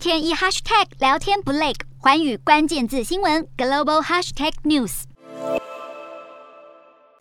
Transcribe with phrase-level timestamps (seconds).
[0.00, 5.02] 天一 hashtag 聊天不累，寰宇关键字新闻 global hashtag news。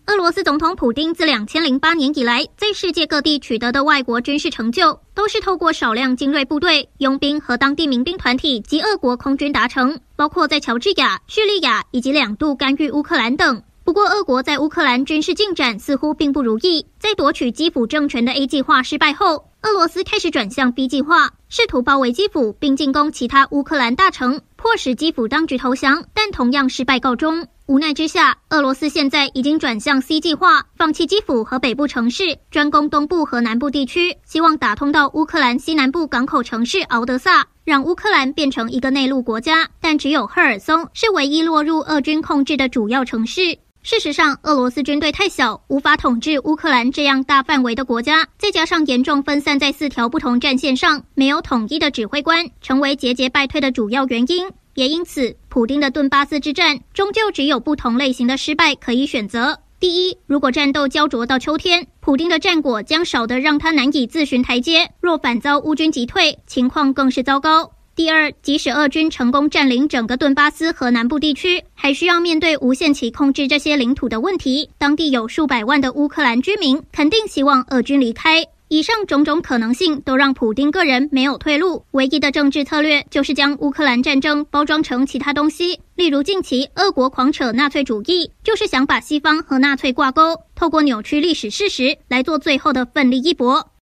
[0.05, 13.61] 俄罗斯总统普丁自两千零八年以来，在世界各地取得的外国军事成就，都是透过少量精锐部队、佣兵和当地民兵团体及俄国空军达成，包括在乔治亚、叙利亚以及两度干预乌克兰等。
[13.83, 27.45] 不过，俄国在乌克兰军事进展似乎并不如意，在夺取基辅政权的 A 计划失败后，俄罗斯开始转向 B 计划，试图包围基辅并进攻其他乌克兰大城，迫使基辅当局投降，但同样失败告终。
[27.65, 39.67] 无奈之下，俄罗斯现在已经转向 C 计划，放弃基辅和北部城市，专攻东部和南部地区，希望打通到乌克兰西南部港口城市敖德萨，让乌克兰变成一个内陆国家。
[39.81, 43.59] 但只有赫尔松是唯一落入俄军控制的主要城市。
[43.81, 54.47] 事实上，俄罗斯军队太小，无法统治乌克兰这样大范围的国家，再加上严重分散在四条不同战线上，没有统一的指挥官，成为节节败退的主要原因。
[54.75, 59.57] 也因此，普丁的顿巴斯之战终究只有不同类型的失败可以选择。
[59.79, 67.71] 第一，如果战斗焦灼到秋天，普丁的战果将少得让他难以自寻台阶；若反遭乌军击退，情况更是糟糕。
[67.99, 74.69] 第二，即使俄军成功占领整个顿巴斯和南部地区，还需要面对无限期控制这些领土的问题。
[74.77, 78.41] 当地有数百万的乌克兰居民，肯定希望俄军离开。
[78.69, 93.69] 以上种种可能性都让普丁个人没有退路，唯一的政治策略就是将乌克兰战争包装成其他东西，例如近期俄国狂扯纳粹主义，就是想把西方和纳粹挂钩，透过扭曲历史事实来做最后的奋力一搏。